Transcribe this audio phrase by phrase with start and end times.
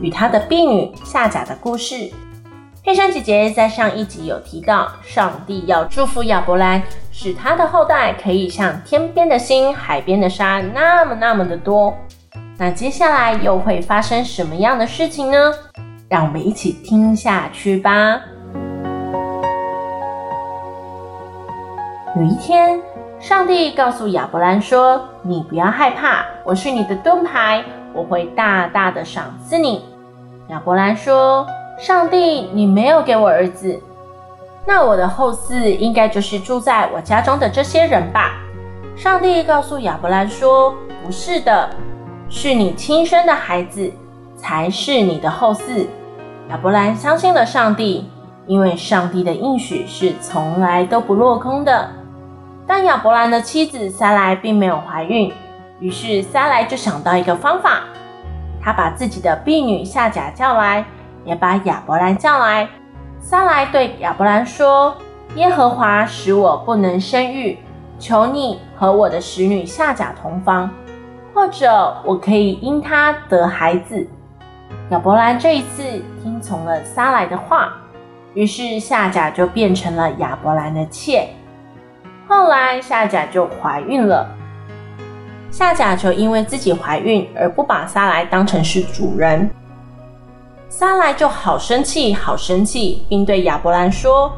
[0.00, 2.10] 与他的婢女夏甲的故事。
[2.84, 11.94] 佩珊姐姐在上一集有提到，上帝要祝福亚伯兰，使他的后代可以像天边的星、海边的沙那么那么的多。
[12.56, 15.52] 那接下来又会发生什么样的事情呢？
[16.08, 18.20] 让我们一起听下去吧。
[22.16, 22.80] 有一天，
[23.20, 27.62] 上帝告诉亚伯兰说：“你不要害怕，我是你的盾牌。”
[27.94, 29.84] 我会大大的赏赐你。
[30.48, 31.46] 亚伯兰说
[31.78, 33.78] ：“上帝，你没有给我儿子，
[34.64, 38.32] 那我的后嗣应该就是住在我家中的这些人吧？”
[38.96, 41.68] 上帝告诉亚伯兰说：“不是的，
[42.30, 43.92] 是你亲生的孩子
[44.36, 45.86] 才是你的后嗣。”
[46.48, 48.10] 亚伯兰相信了上帝，
[48.46, 51.90] 因为上帝的应许是从来都不落空的。
[52.66, 55.30] 但亚伯兰的妻子撒莱并没有怀孕。
[55.78, 57.82] 于是撒莱就想到一个方法，
[58.62, 60.84] 他把自己的婢女夏甲叫来，
[61.24, 62.68] 也把亚伯兰叫来。
[63.20, 64.96] 撒莱对亚伯兰说
[65.36, 67.58] ：“耶和华使我不能生育，
[67.98, 70.70] 求你和我的使女夏甲同房，
[71.34, 74.06] 或者我可以因她得孩子。”
[74.90, 75.82] 亚伯兰这一次
[76.22, 77.74] 听从了撒莱的话，
[78.34, 81.28] 于是夏甲就变成了亚伯兰的妾。
[82.26, 84.26] 后来夏甲就怀孕了。
[85.50, 89.50] 夏甲就因为自己怀孕而不把撒莱当成是主人，
[90.68, 94.30] 撒莱就好生气，好生气，并对亚伯兰说：“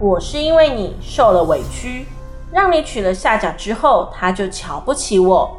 [0.00, 2.06] 我是因为你受了委屈，
[2.50, 5.54] 让你娶了夏甲之后，他就瞧不起我。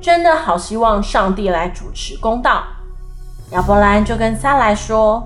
[0.00, 2.64] 真的好希望上帝来主持公道。”
[3.52, 5.24] 亚伯兰就跟撒莱说：“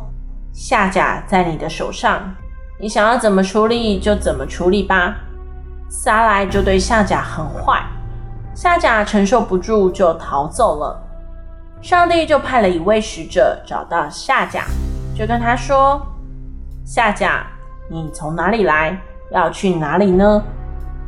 [0.53, 2.35] 夏甲在你的手上，
[2.79, 5.17] 你想要怎么处理就怎么处理吧。”
[5.89, 7.83] 撒莱就对夏甲很坏。
[8.55, 11.01] 夏甲承受不住，就逃走了。
[11.81, 14.65] 上帝就派了一位使者找到夏甲，
[15.17, 16.01] 就跟他说
[16.85, 17.47] ：“夏甲，
[17.89, 18.99] 你从哪里来？
[19.31, 20.43] 要去哪里呢？”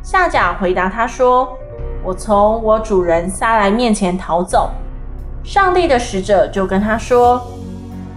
[0.01, 1.47] 夏甲回答他说
[2.03, 4.71] ：“我从我主人撒莱面前逃走。”
[5.43, 7.41] 上帝的使者就跟他说：“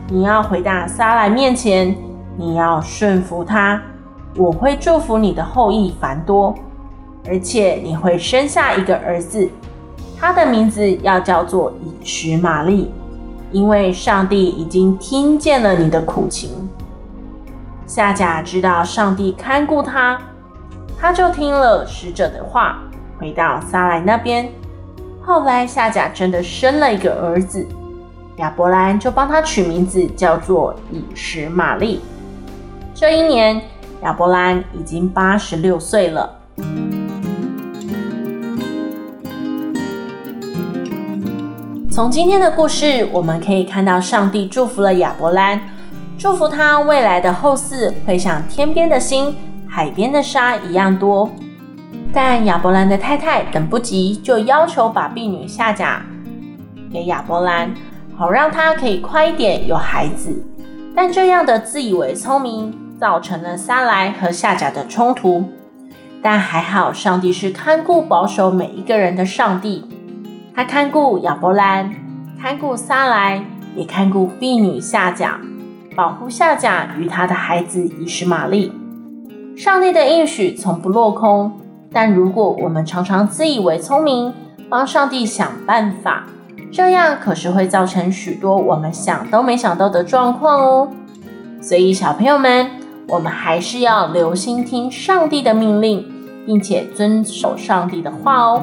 [0.08, 1.94] 你要回到撒莱面前，
[2.36, 3.82] 你要顺服他，
[4.36, 6.54] 我会祝福你的后裔繁多。”
[7.28, 9.48] 而且你会生下一个儿子，
[10.18, 12.90] 他的名字要叫做以实玛利，
[13.50, 16.68] 因为上帝已经听见了你的苦情。
[17.86, 20.20] 夏甲知道上帝看顾他，
[20.98, 22.78] 他就听了使者的话，
[23.18, 24.48] 回到撒莱那边。
[25.22, 27.66] 后来夏甲真的生了一个儿子，
[28.36, 32.00] 亚伯兰就帮他取名字叫做以实玛利。
[32.94, 33.60] 这一年，
[34.02, 36.32] 亚伯兰已经八十六岁了。
[41.96, 45.58] 从今天的故事，我们可以看到，上帝祝福了亚伯兰，
[46.18, 49.34] 祝福他未来的后嗣会像天边的星、
[49.66, 51.26] 海边的沙一样多。
[52.12, 56.02] 但亚伯兰的太太等不及，就要求把婢女夏甲
[56.92, 57.74] 给亚伯兰，
[58.14, 60.44] 好让他可以快一点有孩子。
[60.94, 65.46] 但这样的自以为聪明，造成了撒莱和夏甲的冲突。
[66.22, 69.86] 但还好，上帝是看顾保守每一个人的上帝。
[70.56, 71.94] 他看顾亚伯兰，
[72.40, 73.44] 看顾撒来，
[73.76, 75.38] 也看顾婢女夏甲，
[75.94, 78.72] 保护夏甲与他的孩子以实玛利。
[79.54, 81.52] 上帝的应许从不落空，
[81.92, 84.32] 但如果我们常常自以为聪明，
[84.70, 86.24] 帮上帝想办法，
[86.72, 90.88] 这样可是会造成许多我们想都没想到的状况哦。
[91.60, 92.70] 所以小朋友们，
[93.08, 96.10] 我们还是要留心听上帝的命令，
[96.46, 98.62] 并且遵守上帝的话哦。